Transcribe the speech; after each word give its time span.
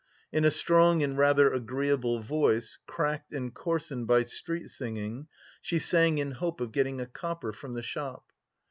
In 0.31 0.43
a 0.45 0.49
strong 0.49 1.03
and 1.03 1.15
rather 1.15 1.53
agreeable 1.53 2.21
voice, 2.21 2.79
cracked 2.87 3.31
and 3.33 3.53
coarsened 3.53 4.07
by 4.07 4.23
street 4.23 4.69
singing, 4.69 5.27
she 5.61 5.77
sang 5.77 6.17
in 6.17 6.31
hope 6.31 6.59
of 6.59 6.71
getting 6.71 6.99
a 6.99 7.05
copper 7.05 7.51
from 7.53 7.75
the 7.75 7.83
shop. 7.83 8.25